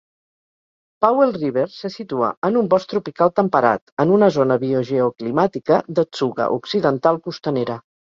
[1.05, 6.49] Powell River se situa en un bosc tropical temperat, en una zona biogeoclimàtica de tsuga
[6.57, 7.77] occidental costanera.